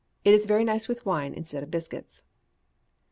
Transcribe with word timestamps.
It 0.25 0.33
is 0.33 0.47
very 0.47 0.63
nice 0.63 0.87
with 0.87 1.05
wine 1.05 1.35
instead 1.35 1.61
of 1.61 1.69
biscuits. 1.69 2.23